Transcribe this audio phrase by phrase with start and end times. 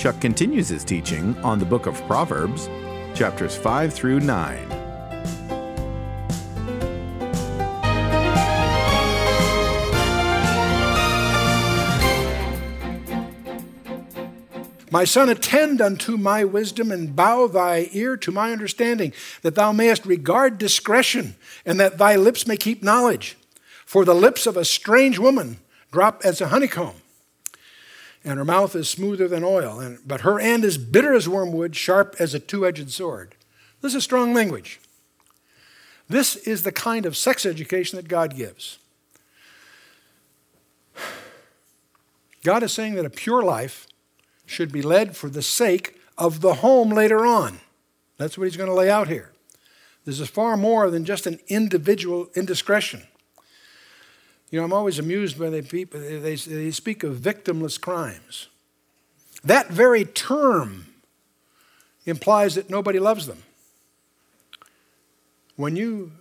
[0.00, 2.70] Chuck continues his teaching on the book of Proverbs,
[3.14, 4.68] chapters 5 through 9.
[14.90, 19.70] My son, attend unto my wisdom and bow thy ear to my understanding, that thou
[19.70, 21.36] mayest regard discretion,
[21.66, 23.36] and that thy lips may keep knowledge.
[23.84, 25.58] For the lips of a strange woman
[25.92, 26.99] drop as a honeycomb,
[28.24, 31.74] and her mouth is smoother than oil, and, but her end is bitter as wormwood,
[31.74, 33.34] sharp as a two edged sword.
[33.80, 34.80] This is strong language.
[36.08, 38.78] This is the kind of sex education that God gives.
[42.42, 43.86] God is saying that a pure life
[44.44, 47.60] should be led for the sake of the home later on.
[48.16, 49.32] That's what he's going to lay out here.
[50.04, 53.04] This is far more than just an individual indiscretion.
[54.50, 58.48] You know, I'm always amused when they, people, they, they speak of victimless crimes.
[59.44, 60.86] That very term
[62.04, 63.44] implies that nobody loves them.
[65.56, 66.12] When you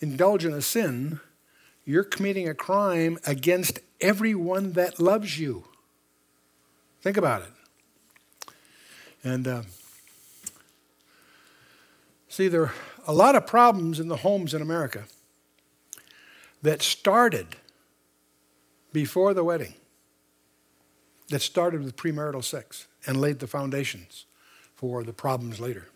[0.00, 1.20] indulge in a sin,
[1.86, 5.64] you're committing a crime against everyone that loves you.
[7.00, 8.52] Think about it.
[9.24, 9.62] And uh,
[12.28, 12.74] see, there are
[13.06, 15.04] a lot of problems in the homes in America
[16.62, 17.56] that started
[18.92, 19.74] before the wedding,
[21.28, 24.26] that started with premarital sex and laid the foundations
[24.74, 25.88] for the problems later.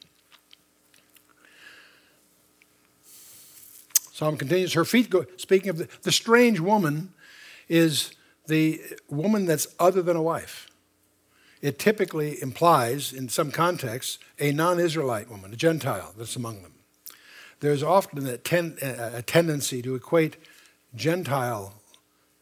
[4.13, 7.13] Psalm continues, her feet go, speaking of the, the strange woman,
[7.69, 8.13] is
[8.47, 10.71] the woman that's other than a wife
[11.63, 16.75] it typically implies, in some contexts, a non Israelite woman, a Gentile that's among them.
[17.61, 20.37] There's often a, ten, a tendency to equate
[20.97, 21.75] Gentile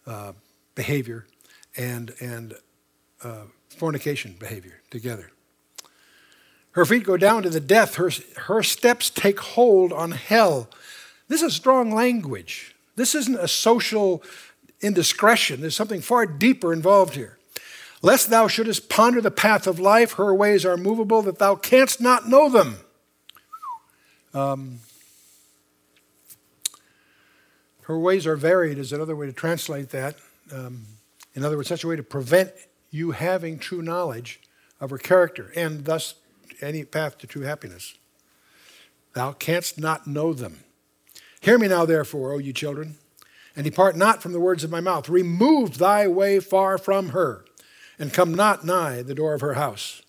[0.06, 0.32] uh,
[0.74, 1.26] behavior
[1.76, 2.54] and, and
[3.22, 5.30] uh, fornication behavior together.
[6.72, 8.10] Her feet go down to the death, her,
[8.46, 10.68] her steps take hold on hell.
[11.28, 12.74] This is strong language.
[12.96, 14.22] This isn't a social
[14.80, 17.38] indiscretion, there's something far deeper involved here.
[18.02, 22.02] Lest thou shouldest ponder the path of life, her ways are movable, that thou canst
[22.02, 22.76] not know them.
[24.34, 24.80] Um,
[27.86, 30.16] her ways are varied, is another way to translate that.
[30.52, 30.86] Um,
[31.34, 32.52] in other words, such a way to prevent
[32.90, 34.40] you having true knowledge
[34.80, 36.14] of her character and thus
[36.60, 37.94] any path to true happiness.
[39.12, 40.60] Thou canst not know them.
[41.40, 42.96] Hear me now, therefore, O you children,
[43.54, 45.08] and depart not from the words of my mouth.
[45.08, 47.44] Remove thy way far from her
[47.98, 50.02] and come not nigh the door of her house,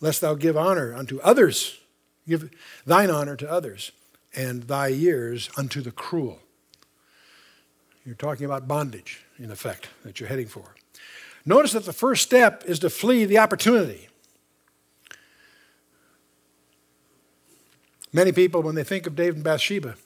[0.00, 1.78] lest thou give honor unto others,
[2.26, 2.50] give
[2.84, 3.92] thine honor to others,
[4.34, 6.40] and thy years unto the cruel.
[8.08, 10.74] You're talking about bondage, in effect, that you're heading for.
[11.44, 14.08] Notice that the first step is to flee the opportunity.
[18.10, 19.96] Many people, when they think of David and Bathsheba,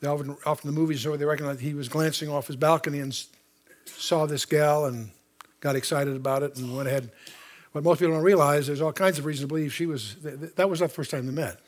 [0.00, 3.14] they often, often the movies, they recognize he was glancing off his balcony and
[3.84, 5.10] saw this gal and
[5.60, 7.10] got excited about it and went ahead.
[7.74, 10.70] But most people don't realize, there's all kinds of reasons to believe she was, that
[10.70, 11.60] was not the first time they met.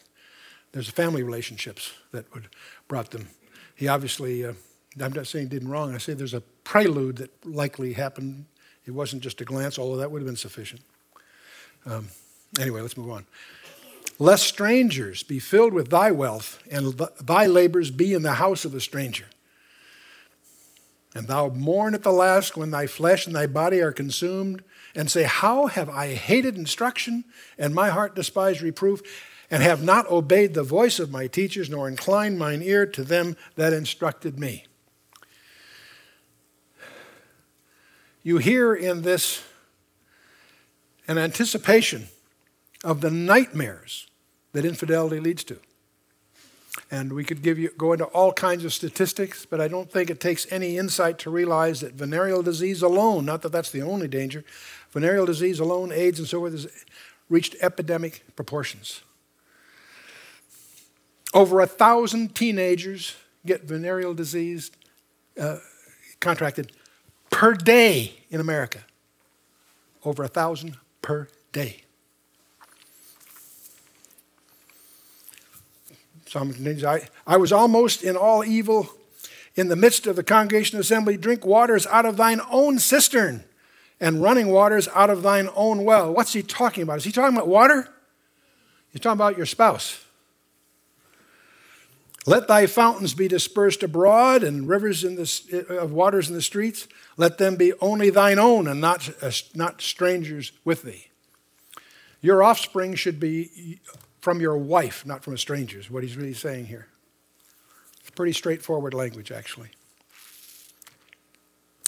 [0.73, 2.49] There's family relationships that would,
[2.89, 3.29] brought them.
[3.75, 4.55] He obviously, uh,
[5.01, 8.47] I'm not saying didn't wrong, I say there's a prelude that likely happened.
[8.87, 10.81] It wasn't just a glance, although that would have been sufficient.
[11.87, 12.09] Um,
[12.59, 13.27] anyway, let's move on.
[14.19, 18.75] Lest strangers be filled with thy wealth, and thy labors be in the house of
[18.75, 19.27] a stranger.
[21.15, 24.63] And thou mourn at the last when thy flesh and thy body are consumed,
[24.95, 27.25] and say, How have I hated instruction,
[27.56, 29.03] and my heart despised reproof,
[29.51, 33.37] and have not obeyed the voice of my teachers, nor inclined mine ear to them
[33.56, 34.67] that instructed me.
[38.29, 39.43] You hear in this
[41.07, 42.09] an anticipation
[42.85, 44.07] of the nightmares
[44.53, 45.59] that infidelity leads to.
[46.91, 50.11] And we could give you, go into all kinds of statistics, but I don't think
[50.11, 54.09] it takes any insight to realize that venereal disease alone, not that that's the only
[54.09, 54.45] danger,
[54.91, 56.67] venereal disease alone, AIDS and so forth, has
[57.31, 59.01] reached epidemic proportions.
[61.33, 63.17] Over a thousand teenagers
[63.47, 64.71] get venereal disease
[65.41, 65.61] uh,
[66.21, 66.73] contracted
[67.31, 68.85] per day in America.
[70.05, 71.83] Over a thousand per day.
[76.27, 78.91] Psalm continues, I, I was almost in all evil
[79.55, 81.17] in the midst of the congregation assembly.
[81.17, 83.45] Drink waters out of thine own cistern
[84.01, 86.13] and running waters out of thine own well.
[86.13, 86.99] What's he talking about?
[86.99, 87.89] Is he talking about water?
[88.91, 90.05] He's talking about your spouse.
[92.29, 96.87] Let thy fountains be dispersed abroad, and rivers the, of waters in the streets.
[97.17, 101.07] Let them be only thine own, and not, uh, not strangers with thee.
[102.21, 103.81] Your offspring should be
[104.21, 106.89] from your wife, not from a stranger, is what he's really saying here.
[108.01, 109.71] It's pretty straightforward language, actually.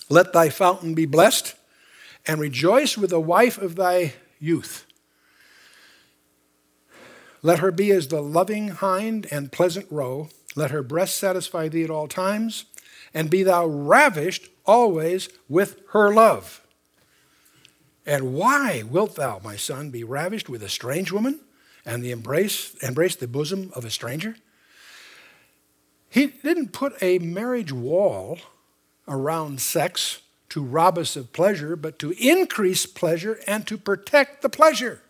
[0.08, 1.54] Let thy fountain be blessed,
[2.26, 4.86] and rejoice with the wife of thy youth.
[7.42, 10.28] Let her be as the loving hind and pleasant roe.
[10.56, 12.64] Let her breast satisfy thee at all times,
[13.14, 16.60] and be thou ravished always with her love.
[18.04, 21.40] And why wilt thou, my son, be ravished with a strange woman,
[21.84, 24.36] and the embrace, embrace the bosom of a stranger?
[26.08, 28.38] He didn't put a marriage wall
[29.06, 30.20] around sex
[30.50, 35.02] to rob us of pleasure, but to increase pleasure and to protect the pleasure.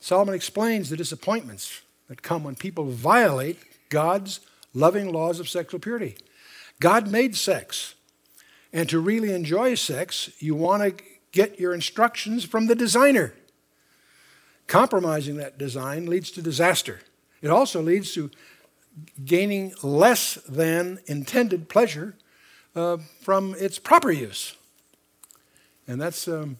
[0.00, 3.58] Solomon explains the disappointments that come when people violate
[3.90, 4.40] God's
[4.74, 6.16] loving laws of sexual purity.
[6.80, 7.94] God made sex,
[8.72, 13.34] and to really enjoy sex, you want to get your instructions from the designer.
[14.66, 17.00] Compromising that design leads to disaster.
[17.42, 18.30] It also leads to
[19.24, 22.16] gaining less than intended pleasure
[22.74, 24.54] uh, from its proper use.
[25.86, 26.56] And that's um,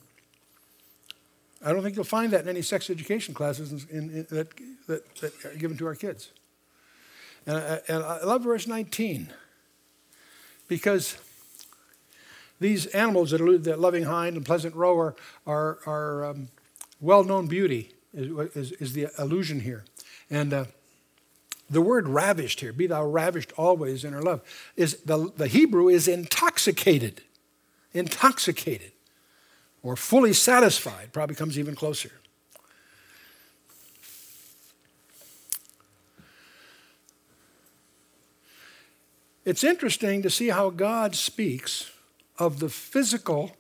[1.65, 4.49] I don't think you'll find that in any sex education classes in, in, in, that,
[4.87, 6.31] that, that, are given to our kids.
[7.47, 9.31] And I, and I love verse 19
[10.69, 11.17] because
[12.61, 15.17] these animals that allude that loving hind and pleasant roe are,
[15.47, 16.49] are, are um,
[17.01, 19.85] well known beauty, is, is, is, the allusion here.
[20.31, 20.65] And uh,
[21.69, 24.43] the word ravished here, be thou ravished always in her love,
[24.77, 27.23] is the, the Hebrew is intoxicated.
[27.93, 28.93] Intoxicated
[29.83, 32.11] or fully satisfied probably comes even closer.
[39.45, 41.91] It's interesting to see how God speaks
[42.39, 43.57] of the physical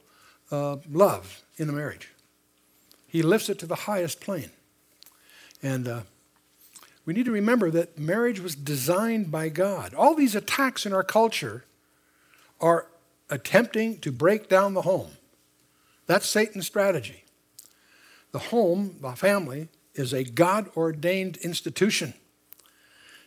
[0.51, 2.11] uh, love in a marriage.
[3.07, 4.51] He lifts it to the highest plane.
[5.63, 6.01] And uh,
[7.05, 9.95] we need to remember that marriage was designed by God.
[9.95, 11.65] All these attacks in our culture
[12.61, 12.87] are
[13.29, 15.13] attempting to break down the home.
[16.11, 17.23] That's Satan's strategy.
[18.33, 22.15] The home, the family, is a God ordained institution.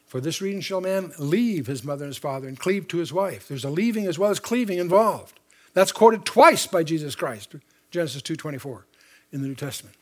[0.05, 3.13] For this reason shall man leave his mother and his father and cleave to his
[3.13, 3.47] wife.
[3.47, 5.39] There's a leaving as well as cleaving involved.
[5.73, 7.55] That's quoted twice by Jesus Christ,
[7.89, 8.83] Genesis 2:24
[9.31, 9.95] in the New Testament.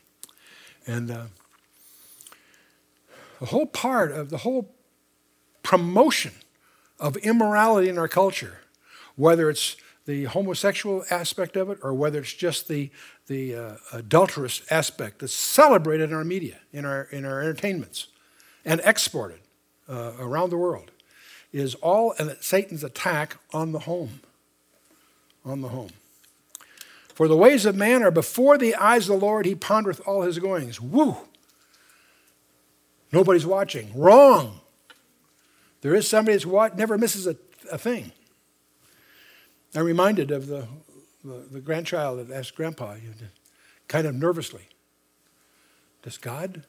[0.84, 1.26] And uh,
[3.38, 4.74] the whole part of the whole
[5.62, 6.32] promotion
[6.98, 8.58] of immorality in our culture,
[9.14, 12.90] whether it's the homosexual aspect of it or whether it's just the,
[13.26, 18.08] the uh, adulterous aspect that's celebrated in our media, in our, in our entertainments,
[18.64, 19.40] and exported
[19.88, 20.90] uh, around the world,
[21.52, 24.20] is all Satan's attack on the home.
[25.44, 25.90] On the home.
[27.14, 30.22] For the ways of man are before the eyes of the Lord, he pondereth all
[30.22, 30.80] his goings.
[30.80, 31.16] Woo!
[33.12, 33.92] Nobody's watching.
[33.94, 34.60] Wrong.
[35.82, 37.36] There is somebody that's never misses a,
[37.70, 38.12] a thing.
[39.74, 40.66] I'm reminded of the,
[41.24, 42.96] the, the grandchild that asked Grandpa,
[43.88, 44.68] kind of nervously,
[46.02, 46.64] Does God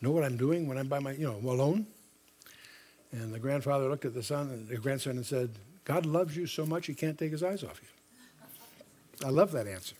[0.00, 1.86] know what I'm doing when I'm by my, you know, alone?
[3.12, 5.50] And the grandfather looked at the son, the grandson, and said,
[5.84, 9.26] God loves you so much he can't take his eyes off you.
[9.26, 9.96] I love that answer.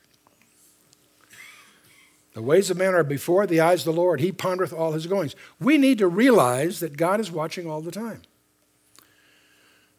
[2.33, 4.21] The ways of man are before the eyes of the Lord.
[4.21, 5.35] He pondereth all his goings.
[5.59, 8.23] We need to realize that God is watching all the time.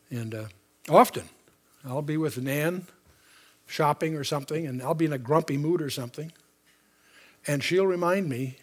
[0.10, 0.46] And uh,
[0.90, 1.26] often,
[1.86, 2.88] I'll be with Nan
[3.68, 6.32] shopping or something, and I'll be in a grumpy mood or something.
[7.48, 8.58] And she'll remind me,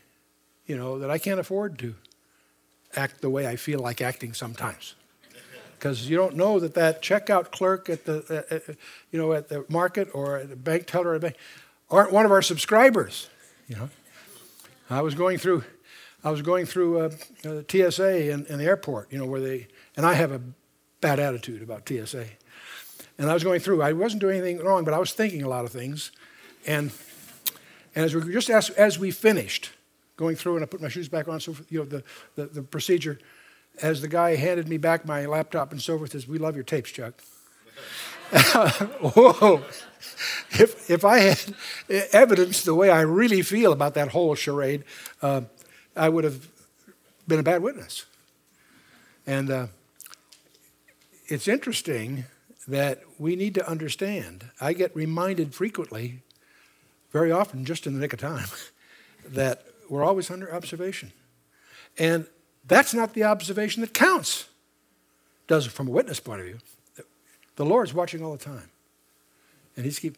[0.66, 1.94] you know, that I can't afford to
[2.94, 4.94] act the way I feel like acting sometimes.
[5.78, 8.75] Because you don't know that that checkout clerk at the, uh, uh,
[9.10, 11.37] you know, at the market or at the bank teller at the bank
[11.90, 13.28] aren't one of our subscribers.
[13.68, 13.90] You know,
[14.90, 15.64] I was going through,
[16.25, 17.10] I was going through
[17.42, 19.12] TSA in, in the airport.
[19.12, 20.40] You know, where they and I have a
[21.00, 22.26] bad attitude about TSA.
[23.18, 25.48] And I was going through, I wasn't doing anything wrong, but I was thinking a
[25.48, 26.12] lot of things.
[26.66, 26.92] And,
[27.94, 29.72] and as we just as, as we finished
[30.16, 32.04] going through and I put my shoes back on, so you know, the,
[32.37, 33.18] the, the procedure,
[33.82, 36.64] as the guy handed me back my laptop and so forth, says, We love your
[36.64, 37.14] tapes, Chuck.
[39.00, 39.62] Whoa.
[40.50, 41.54] If, if I had
[42.12, 44.84] evidence the way I really feel about that whole charade,
[45.22, 45.42] uh,
[45.96, 46.48] I would have
[47.26, 48.04] been a bad witness.
[49.26, 49.66] And uh,
[51.26, 52.25] it's interesting
[52.68, 54.44] that we need to understand.
[54.60, 56.20] I get reminded frequently,
[57.10, 58.46] very often, just in the nick of time,
[59.26, 61.12] that we're always under observation.
[61.98, 62.26] And
[62.66, 64.48] that's not the observation that counts,
[65.46, 66.58] does it from a witness point of view.
[67.56, 68.70] The Lord's watching all the time.
[69.75, 70.16] And he's keep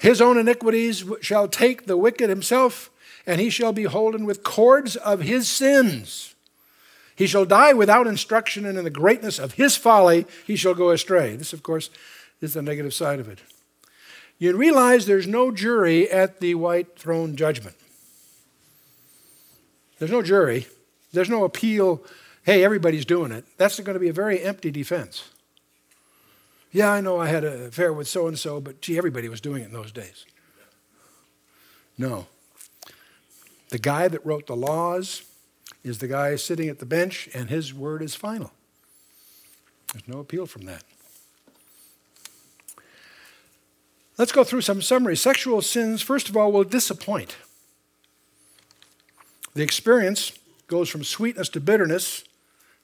[0.00, 2.90] his own iniquities shall take the wicked himself,
[3.26, 6.34] and he shall be holden with cords of his sins.
[7.20, 10.88] He shall die without instruction, and in the greatness of his folly he shall go
[10.88, 11.36] astray.
[11.36, 11.90] This, of course,
[12.40, 13.40] is the negative side of it.
[14.38, 17.76] You realize there's no jury at the white throne judgment.
[19.98, 20.66] There's no jury.
[21.12, 22.02] There's no appeal,
[22.44, 23.44] hey, everybody's doing it.
[23.58, 25.28] That's going to be a very empty defense.
[26.72, 29.42] Yeah, I know I had an affair with so and so, but gee, everybody was
[29.42, 30.24] doing it in those days.
[31.98, 32.28] No.
[33.68, 35.24] The guy that wrote the laws
[35.82, 38.52] is the guy sitting at the bench, and his word is final.
[39.92, 40.84] There's no appeal from that.
[44.18, 45.16] Let's go through some summary.
[45.16, 47.36] Sexual sins, first of all, will disappoint.
[49.54, 50.32] The experience
[50.66, 52.24] goes from sweetness to bitterness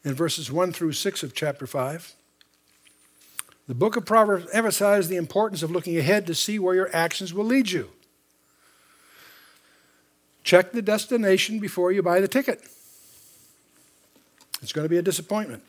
[0.02, 2.14] in verses 1 through 6 of chapter 5.
[3.69, 7.35] The book of Proverbs emphasizes the importance of looking ahead to see where your actions
[7.35, 7.90] will lead you.
[10.47, 12.62] Check the destination before you buy the ticket.
[14.62, 15.65] It's going to be a disappointment.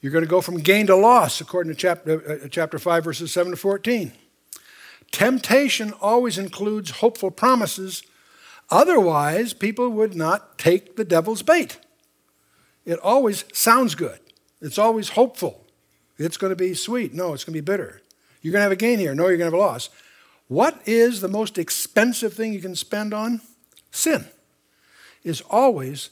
[0.00, 3.32] You're going to go from gain to loss, according to chapter, uh, chapter 5, verses
[3.32, 4.10] 7 to 14.
[5.12, 8.02] Temptation always includes hopeful promises.
[8.68, 11.78] Otherwise, people would not take the devil's bait.
[12.84, 14.18] It always sounds good.
[14.60, 15.64] It's always hopeful.
[16.18, 17.14] It's going to be sweet.
[17.14, 18.02] No, it's going to be bitter.
[18.42, 19.14] You're going to have a gain here.
[19.14, 19.88] No, you're going to have a loss.
[20.48, 23.42] What is the most expensive thing you can spend on?
[23.90, 24.26] Sin
[25.22, 26.10] is always,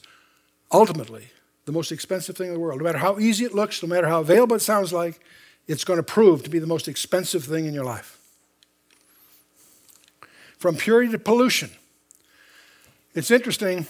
[0.71, 1.29] ultimately,
[1.65, 2.79] the most expensive thing in the world.
[2.79, 5.19] No matter how easy it looks, no matter how available it sounds like,
[5.67, 8.19] it's going to prove to be the most expensive thing in your life.
[10.57, 11.71] From purity to pollution.
[13.13, 13.87] It's interesting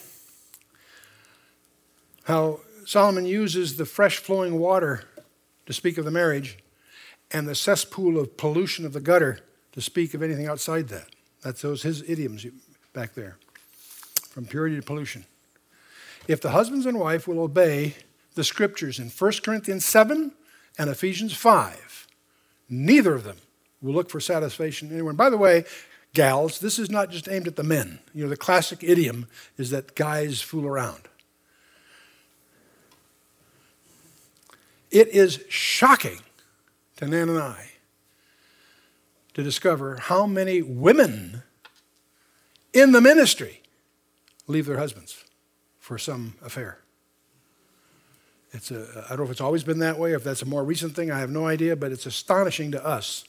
[2.24, 5.04] how Solomon uses the fresh flowing water
[5.66, 6.58] to speak of the marriage
[7.32, 9.40] and the cesspool of pollution of the gutter
[9.78, 11.06] to speak of anything outside that.
[11.44, 12.48] That's those his idioms
[12.94, 13.38] back there.
[14.28, 15.26] From purity to pollution.
[16.28, 17.94] If the husbands and wife will obey
[18.34, 20.32] the scriptures in 1 Corinthians 7
[20.80, 22.08] and Ephesians 5,
[22.68, 23.38] neither of them
[23.80, 25.12] will look for satisfaction anywhere.
[25.12, 25.64] And by the way,
[26.16, 28.00] gals, this is not just aimed at the men.
[28.16, 29.28] You know, the classic idiom
[29.60, 31.04] is that guys fool around.
[34.90, 36.22] It is shocking
[36.96, 37.74] to Nan and I
[39.38, 41.44] to discover how many women
[42.74, 43.62] in the ministry
[44.48, 45.24] leave their husbands
[45.78, 46.80] for some affair.
[48.52, 50.64] It's a, I don't know if it's always been that way, if that's a more
[50.64, 53.26] recent thing, I have no idea, but it's astonishing to us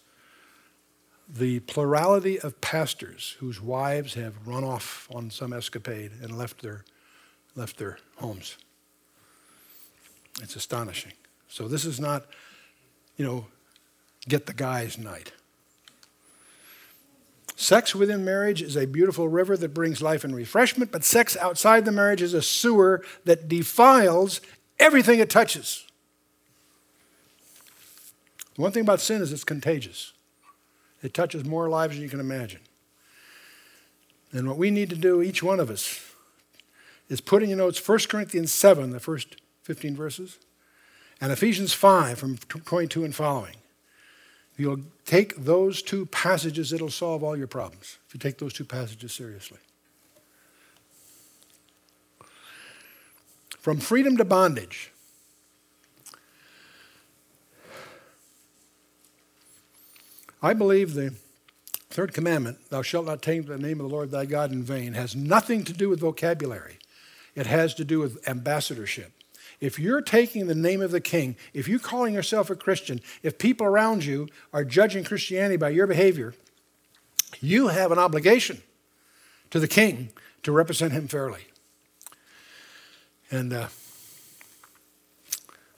[1.29, 6.87] the plurality of pastors whose wives have run off on some escapade and left their,
[7.55, 8.57] left their homes.
[10.41, 11.13] It's astonishing.
[11.49, 12.25] So this is not,
[13.19, 13.49] you know,
[14.27, 15.33] get the guy's night.
[17.69, 21.85] Sex within marriage is a beautiful river that brings life and refreshment, but sex outside
[21.85, 24.41] the marriage is a sewer that defiles
[24.79, 25.87] everything it touches.
[28.57, 30.15] One thing about sin is it's contagious.
[31.03, 32.63] It touches more lives than you can imagine.
[34.33, 36.01] And what we need to do, each one of us,
[37.11, 40.39] is put in your notes 1 Corinthians 7, the first 15 verses,
[41.21, 43.57] and Ephesians 5 from 22 and following.
[44.59, 47.99] You'll take those two passages, it'll solve all your problems.
[48.09, 49.59] If you take those two passages seriously.
[53.61, 54.91] From freedom to bondage.
[60.43, 61.15] I believe the
[61.91, 64.95] third commandment, thou shalt not take the name of the Lord thy God in vain,
[64.95, 66.79] has nothing to do with vocabulary.
[67.37, 69.13] It has to do with ambassadorship.
[69.61, 73.39] If you're taking the name of the king, if you're calling yourself a Christian, if
[73.39, 76.35] people around you are judging Christianity by your behavior,
[77.41, 78.63] you have an obligation
[79.51, 80.11] to the king
[80.43, 81.47] to represent him fairly.
[83.31, 83.69] And, uh,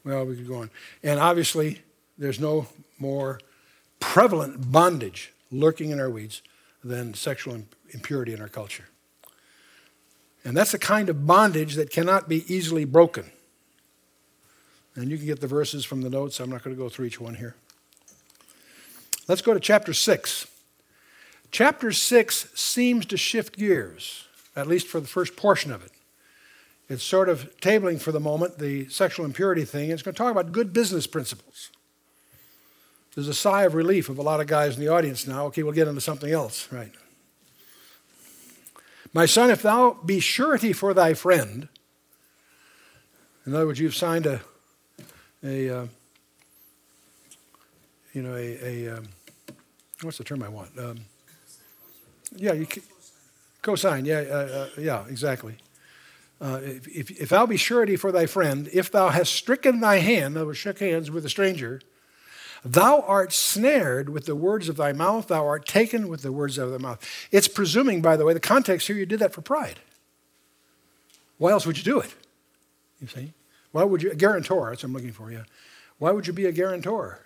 [0.05, 0.71] well, we could go on.
[1.03, 1.81] And obviously,
[2.19, 2.67] there's no
[2.99, 3.41] more
[3.99, 6.43] prevalent bondage lurking in our weeds
[6.85, 8.89] than sexual impurity in our culture.
[10.45, 13.31] And that's a kind of bondage that cannot be easily broken.
[14.97, 16.41] And you can get the verses from the notes.
[16.41, 17.55] I'm not going to go through each one here.
[19.29, 20.47] Let's go to chapter 6.
[21.53, 25.93] Chapter 6 seems to shift gears, at least for the first portion of it.
[26.89, 29.91] It's sort of tabling for the moment the sexual impurity thing.
[29.91, 31.71] It's going to talk about good business principles.
[33.15, 35.47] There's a sigh of relief of a lot of guys in the audience now.
[35.47, 36.93] Okay, we'll get into something else, right?
[39.13, 41.69] My son, if thou be surety for thy friend,
[43.47, 44.41] in other words, you've signed a,
[45.43, 45.87] a uh,
[48.13, 49.09] you know, a, a um,
[50.03, 50.71] what's the term I want?
[50.79, 50.99] Um,
[52.35, 52.67] yeah, you
[53.63, 54.05] co-sign.
[54.05, 55.57] Yeah, uh, uh, yeah, exactly.
[56.41, 59.97] Uh, if, if, if, thou be surety for thy friend, if thou hast stricken thy
[59.97, 61.83] hand, words, shook hands with a stranger,
[62.65, 66.57] thou art snared with the words of thy mouth, thou art taken with the words
[66.57, 67.07] of thy mouth.
[67.31, 69.81] It's presuming, by the way, the context here, you did that for pride.
[71.37, 72.15] Why else would you do it?
[73.03, 73.33] You see?
[73.73, 75.45] Why would you, a guarantor, that's what I'm looking for, yeah.
[75.99, 77.21] Why would you be a guarantor?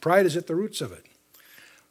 [0.00, 1.04] Pride is at the roots of it.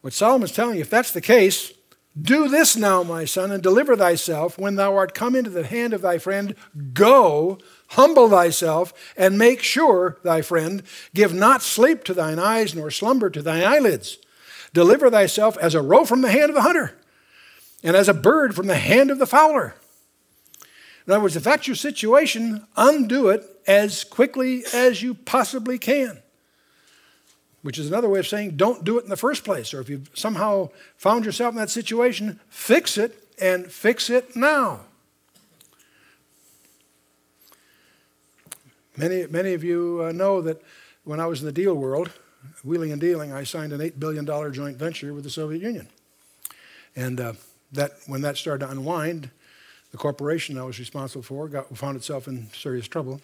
[0.01, 1.73] What Solomon's telling you, if that's the case,
[2.19, 5.93] do this now, my son, and deliver thyself when thou art come into the hand
[5.93, 6.55] of thy friend.
[6.93, 7.57] Go,
[7.89, 13.29] humble thyself, and make sure, thy friend, give not sleep to thine eyes, nor slumber
[13.29, 14.17] to thine eyelids.
[14.73, 16.95] Deliver thyself as a roe from the hand of the hunter,
[17.83, 19.75] and as a bird from the hand of the fowler.
[21.07, 26.21] In other words, if that's your situation, undo it as quickly as you possibly can
[27.65, 29.73] which is another way of saying don't do it in the first place.
[29.73, 34.81] Or if you've somehow found yourself in that situation, fix it and fix it now.
[38.95, 40.61] Many, many of you uh, know that
[41.05, 42.11] when I was in the deal world,
[42.63, 45.87] wheeling and dealing, I signed an $8 billion joint venture with the Soviet Union.
[46.95, 47.33] And uh,
[47.71, 49.31] that, when that started to unwind,
[49.95, 53.21] the corporation I was responsible for got, found itself in serious trouble.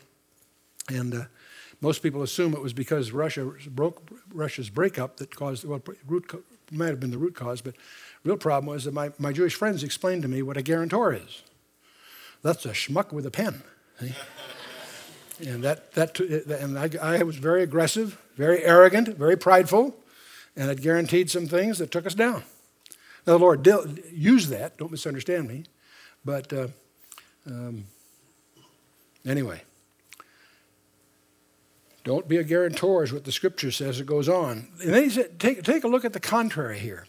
[0.87, 1.23] And uh,
[1.81, 6.31] most people assume it was because Russia broke Russia's breakup that caused, well, root,
[6.71, 7.75] might have been the root cause, but
[8.23, 11.43] real problem was that my, my Jewish friends explained to me what a guarantor is.
[12.41, 13.63] That's a schmuck with a pen.
[15.45, 19.93] And that, that and I, I was very aggressive, very arrogant, very prideful,
[20.55, 22.43] and it guaranteed some things that took us down.
[23.27, 25.65] Now, the Lord did, used that, don't misunderstand me,
[26.23, 26.67] but uh,
[27.45, 27.85] um,
[29.25, 29.61] anyway.
[32.03, 33.99] Don't be a guarantor, is what the scripture says.
[33.99, 34.69] It goes on.
[34.81, 37.05] And then he said, take, take a look at the contrary here.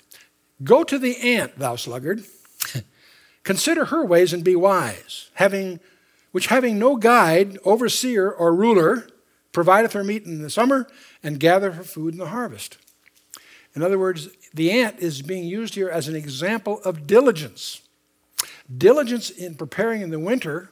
[0.63, 2.25] Go to the ant, thou sluggard.
[3.43, 5.81] Consider her ways and be wise, having,
[6.33, 9.09] which having no guide, overseer, or ruler,
[9.53, 10.87] provideth her meat in the summer
[11.23, 12.77] and gathereth her food in the harvest.
[13.75, 17.81] In other words, the ant is being used here as an example of diligence.
[18.79, 20.71] Diligence in preparing in the winter,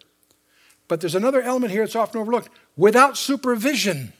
[0.88, 4.12] but there's another element here that's often overlooked without supervision.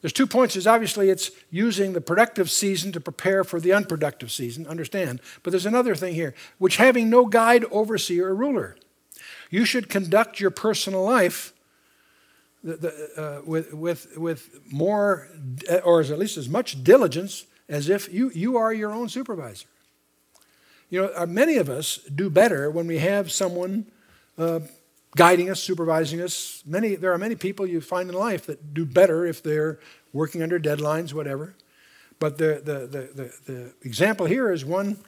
[0.00, 0.56] There's two points.
[0.56, 5.20] Is obviously it's using the productive season to prepare for the unproductive season, understand.
[5.42, 8.76] But there's another thing here, which having no guide, overseer, or ruler.
[9.50, 11.52] You should conduct your personal life
[12.66, 15.28] uh, with, with, with more,
[15.84, 19.66] or at least as much diligence as if you, you are your own supervisor.
[20.90, 23.86] You know, uh, many of us do better when we have someone
[24.38, 24.60] uh,
[25.16, 26.62] guiding us, supervising us.
[26.66, 29.78] Many, there are many people you find in life that do better if they're
[30.12, 31.54] working under deadlines, whatever.
[32.18, 34.98] But the, the, the, the, the example here is one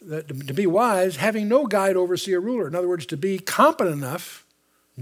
[0.00, 2.66] that to, be wise, having no guide, overseer, ruler.
[2.66, 4.46] In other words, to be competent enough,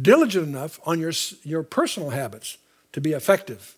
[0.00, 2.58] diligent enough on your, your personal habits
[2.92, 3.76] to be effective.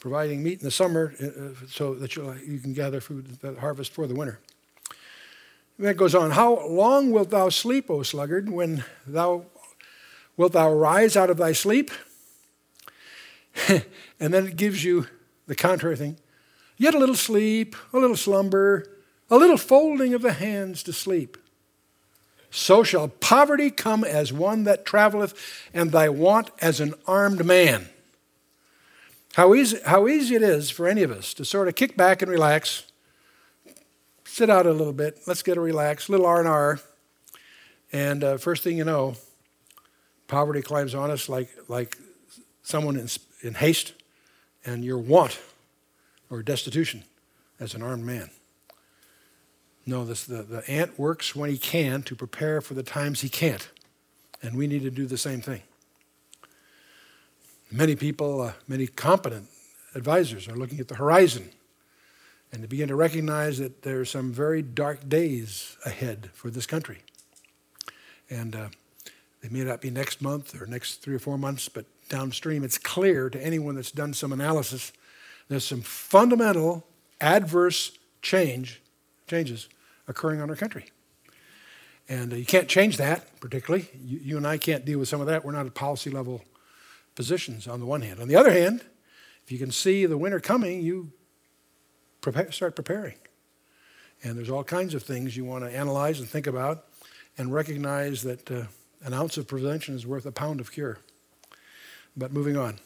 [0.00, 4.06] Providing meat in the summer uh, uh, so that you can gather food, harvest for
[4.06, 4.40] the winter.
[5.82, 6.30] That goes on.
[6.30, 9.46] How long wilt thou sleep, O sluggard, when thou
[10.36, 11.90] wilt thou rise out of thy sleep?
[13.68, 15.08] and then it gives you
[15.48, 16.18] the contrary thing.
[16.76, 18.96] Yet a little sleep, a little slumber,
[19.28, 21.36] a little folding of the hands to sleep.
[22.48, 25.34] So shall poverty come as one that traveleth,
[25.74, 27.88] and thy want as an armed man.
[29.34, 32.22] How easy, how easy it is for any of us to sort of kick back
[32.22, 32.84] and relax
[34.32, 35.20] sit out a little bit.
[35.26, 36.80] Let's get a relax, little R and R.
[37.92, 39.14] And uh, first thing you know,
[40.26, 41.98] poverty climbs on us like like
[42.62, 43.08] someone in,
[43.42, 43.92] in haste,
[44.64, 45.38] and your want
[46.30, 47.04] or destitution
[47.60, 48.30] as an armed man.
[49.84, 53.28] No, this, the, the ant works when he can to prepare for the times he
[53.28, 53.68] can't.
[54.40, 55.62] And we need to do the same thing.
[57.70, 59.48] Many people, uh, many competent
[59.94, 61.50] advisors are looking at the horizon
[62.52, 66.66] and to begin to recognize that there are some very dark days ahead for this
[66.66, 66.98] country.
[68.28, 68.68] And uh,
[69.40, 72.78] they may not be next month or next three or four months, but downstream, it's
[72.78, 74.92] clear to anyone that's done some analysis
[75.52, 76.86] there's some fundamental
[77.20, 78.80] adverse change
[79.26, 79.68] changes
[80.08, 80.86] occurring on our country.
[82.08, 83.88] And uh, you can't change that, particularly.
[84.02, 85.44] You, you, and I can't deal with some of that.
[85.44, 86.42] We're not at policy level
[87.14, 88.18] positions on the one hand.
[88.18, 88.82] On the other hand,
[89.44, 91.12] if you can see the winter coming, you
[92.22, 93.16] prepare, start preparing.
[94.24, 96.86] And there's all kinds of things you want to analyze and think about
[97.36, 98.64] and recognize that uh,
[99.04, 100.98] an ounce of prevention is worth a pound of cure.
[102.16, 102.78] But moving on.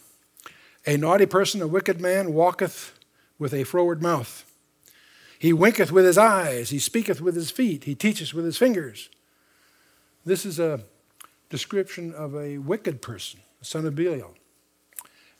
[0.86, 2.98] A naughty person, a wicked man, walketh
[3.38, 4.44] with a froward mouth.
[5.38, 9.10] He winketh with his eyes, he speaketh with his feet, he teacheth with his fingers.
[10.24, 10.80] This is a
[11.50, 14.34] description of a wicked person, a son of Belial.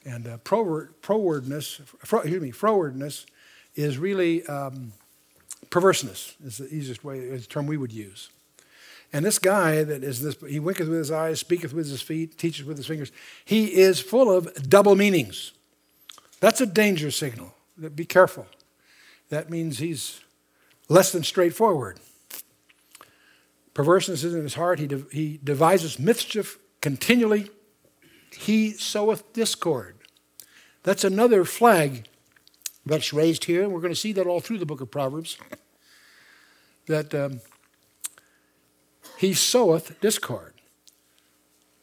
[0.05, 3.25] And uh, frowardness, fro, excuse me, frowardness
[3.77, 4.93] is really um,
[5.71, 8.31] perverseness, is the easiest way, is the term we would use.
[9.13, 12.37] And this guy that is this, he winketh with his eyes, speaketh with his feet,
[12.37, 13.13] teacheth with his fingers,
[13.45, 15.53] he is full of double meanings.
[16.41, 17.55] That's a danger signal.
[17.95, 18.47] Be careful.
[19.29, 20.21] That means he's
[20.89, 22.01] less than straightforward.
[23.75, 24.79] Perverseness is in his heart.
[24.79, 27.51] He, de- he devises mischief continually.
[28.33, 29.97] He soweth discord.
[30.83, 32.09] That's another flag
[32.87, 33.65] that's raised here.
[33.65, 35.37] And we're going to see that all through the book of Proverbs.
[36.87, 37.41] That um,
[39.19, 40.55] he soweth discord.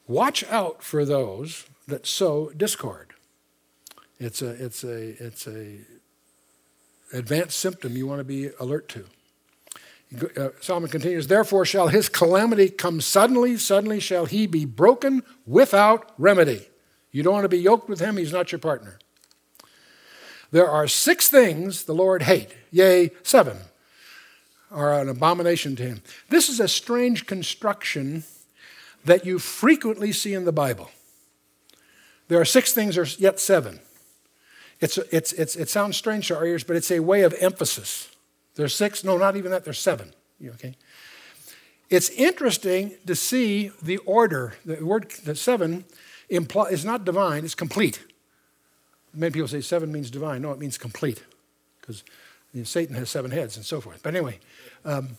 [0.07, 3.13] Watch out for those that sow discord.
[4.19, 5.79] It's a, it's a, it's a
[7.11, 9.05] advanced symptom you want to be alert to.
[10.37, 16.11] Uh, Solomon continues, Therefore shall his calamity come suddenly, suddenly shall he be broken without
[16.17, 16.67] remedy.
[17.11, 18.99] You don't want to be yoked with him, he's not your partner.
[20.53, 23.57] There are six things the Lord hate, yea, seven
[24.69, 26.03] are an abomination to him.
[26.29, 28.23] This is a strange construction
[29.03, 30.91] that you frequently see in the Bible.
[32.27, 33.79] There are six things, or yet seven.
[34.79, 38.11] It's, it's, it's, it sounds strange to our ears, but it's a way of emphasis.
[38.53, 40.13] There's six, no, not even that, there's seven.
[40.45, 40.75] Okay?
[41.89, 44.53] It's interesting to see the order.
[44.65, 45.85] The word the seven
[46.29, 48.03] imply, is not divine, it's complete.
[49.13, 50.41] Many people say seven means divine.
[50.41, 51.23] No, it means complete.
[51.79, 52.03] Because
[52.63, 54.01] Satan has seven heads and so forth.
[54.01, 54.39] But anyway,
[54.85, 55.17] um,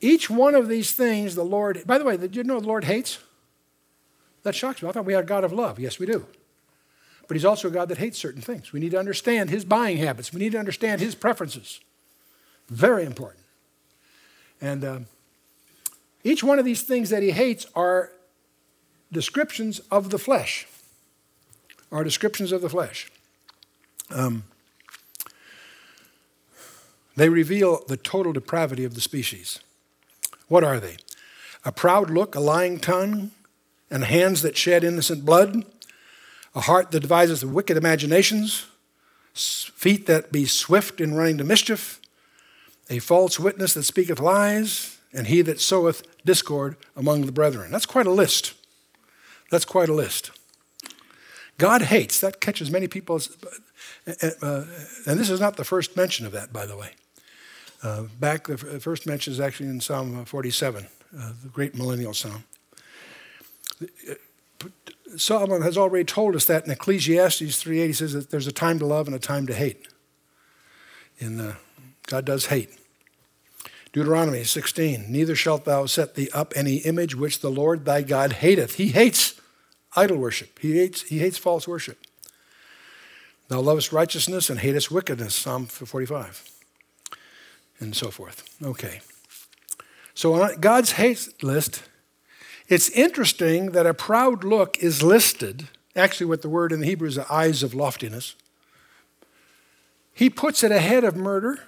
[0.00, 2.84] each one of these things the Lord, by the way, did you know the Lord
[2.84, 3.18] hates?
[4.42, 4.88] That shocks me.
[4.88, 5.78] I thought we had a God of love.
[5.78, 6.26] Yes, we do.
[7.26, 8.72] But he's also a God that hates certain things.
[8.72, 10.32] We need to understand his buying habits.
[10.32, 11.80] We need to understand his preferences.
[12.68, 13.42] Very important.
[14.60, 14.98] And uh,
[16.22, 18.12] each one of these things that he hates are
[19.10, 20.66] descriptions of the flesh.
[21.92, 23.10] Are descriptions of the flesh.
[24.10, 24.44] Um,
[27.16, 29.60] they reveal the total depravity of the species.
[30.48, 30.96] What are they?
[31.64, 33.30] A proud look, a lying tongue,
[33.90, 35.64] and hands that shed innocent blood,
[36.54, 38.66] a heart that devises wicked imaginations,
[39.34, 42.00] feet that be swift in running to mischief,
[42.88, 47.70] a false witness that speaketh lies, and he that soweth discord among the brethren.
[47.70, 48.54] That's quite a list.
[49.50, 50.30] That's quite a list.
[51.58, 53.20] God hates, that catches many people,
[54.06, 54.64] uh, uh,
[55.06, 56.90] and this is not the first mention of that, by the way.
[57.82, 60.86] Uh, back, the first mention is actually in Psalm 47,
[61.18, 62.44] uh, the great millennial psalm.
[65.16, 68.78] Solomon has already told us that in Ecclesiastes 3.8, he says that there's a time
[68.78, 69.88] to love and a time to hate.
[71.18, 71.54] In uh,
[72.06, 72.70] God does hate.
[73.92, 78.34] Deuteronomy 16, neither shalt thou set thee up any image which the Lord thy God
[78.34, 78.74] hateth.
[78.74, 79.35] He hates
[79.96, 80.58] idol worship.
[80.58, 81.98] He hates, he hates false worship.
[83.48, 86.44] Thou lovest righteousness and hatest wickedness, Psalm 45,
[87.78, 88.48] and so forth.
[88.62, 89.00] Okay.
[90.14, 91.84] So on God's hate list,
[92.68, 97.06] it's interesting that a proud look is listed, actually, what the word in the Hebrew
[97.06, 98.34] is the eyes of loftiness.
[100.12, 101.64] He puts it ahead of murder,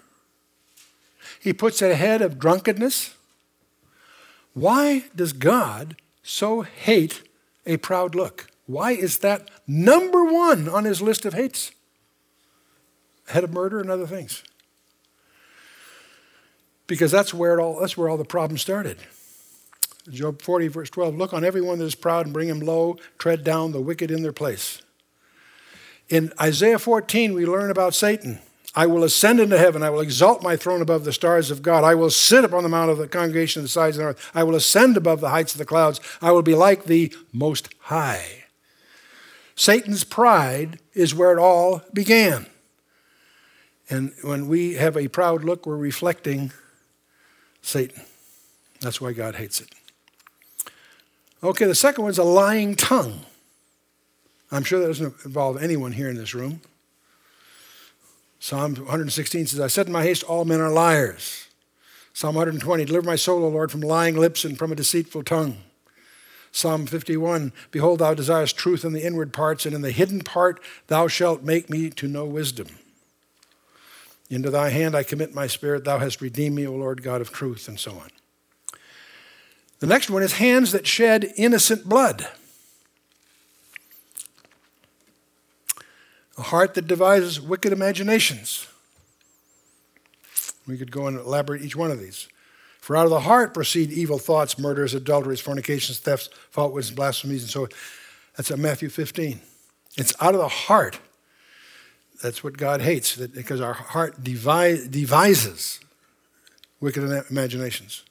[1.39, 3.15] he puts it ahead of drunkenness.
[4.55, 7.28] Why does God so hate
[7.69, 8.51] a proud look?
[8.67, 11.71] Why is that number one on his list of hates?
[13.29, 14.43] Ahead of murder and other things.
[16.87, 18.99] Because that's where it all that's where all the problems started.
[20.11, 23.45] Job 40, verse 12 Look on everyone that is proud and bring him low, tread
[23.45, 24.83] down the wicked in their place.
[26.09, 28.39] In Isaiah 14, we learn about Satan.
[28.75, 29.83] I will ascend into heaven.
[29.83, 31.85] I will exalt my throne above the stars of God.
[31.85, 34.31] I will sit upon the mount of the congregation of the sides of the earth.
[34.35, 36.01] I will ascend above the heights of the clouds.
[36.21, 38.45] I will be like the Most High.
[39.57, 42.47] Satan's pride is where it all began.
[43.91, 46.53] And when we have a proud look, we're reflecting
[47.63, 48.03] Satan.
[48.81, 49.71] That's why God hates it.
[51.43, 53.21] Okay, the second one's a lying tongue.
[54.53, 56.61] I'm sure that doesn't involve anyone here in this room.
[58.41, 61.49] Psalm 116 says, I said in my haste, all men are liars.
[62.13, 65.59] Psalm 120, deliver my soul, O Lord, from lying lips and from a deceitful tongue.
[66.51, 70.61] Psalm 51, behold, thou desirest truth in the inward parts, and in the hidden part
[70.87, 72.69] thou shalt make me to know wisdom.
[74.31, 77.31] Into thy hand I commit my spirit, thou hast redeemed me, O Lord God of
[77.31, 78.11] truth, and so on.
[79.79, 82.29] The next one is hands that shed innocent blood.
[86.49, 88.67] Heart that devises wicked imaginations.
[90.67, 92.29] We could go and elaborate each one of these.
[92.81, 97.51] For out of the heart proceed evil thoughts, murders, adulteries, fornications, thefts, falsehoods, blasphemies, and
[97.51, 97.69] so on.
[98.37, 99.41] That's Matthew 15.
[99.97, 100.99] It's out of the heart.
[102.23, 105.81] That's what God hates, that because our heart devises
[106.81, 108.05] wicked imaginations.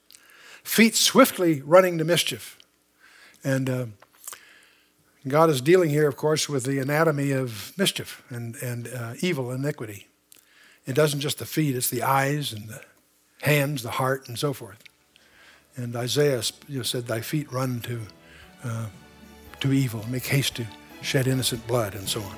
[0.63, 2.57] Feet swiftly running to mischief.
[3.43, 3.85] And uh,
[5.25, 9.51] God is dealing here, of course, with the anatomy of mischief and, and uh, evil,
[9.51, 10.07] iniquity.
[10.85, 12.81] It doesn't just the feet, it's the eyes and the
[13.41, 14.81] hands, the heart, and so forth.
[15.75, 18.01] And Isaiah you know, said, Thy feet run to,
[18.63, 18.87] uh,
[19.59, 20.65] to evil, make haste to
[21.01, 22.35] shed innocent blood, and so on.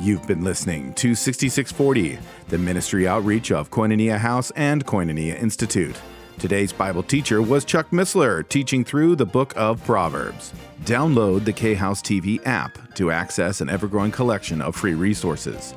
[0.00, 5.96] You've been listening to 6640, the ministry outreach of Koinonia House and Koinonia Institute.
[6.38, 10.52] Today's Bible teacher was Chuck Missler, teaching through the book of Proverbs.
[10.84, 15.74] Download the K House TV app to access an ever growing collection of free resources.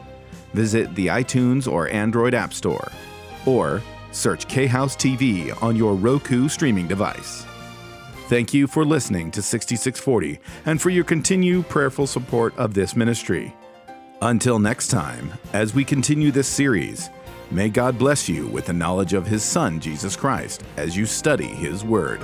[0.53, 2.91] Visit the iTunes or Android App Store,
[3.45, 7.45] or search K House TV on your Roku streaming device.
[8.27, 13.53] Thank you for listening to 6640 and for your continued prayerful support of this ministry.
[14.21, 17.11] Until next time, as we continue this series,
[17.51, 21.47] may God bless you with the knowledge of His Son, Jesus Christ, as you study
[21.47, 22.21] His Word.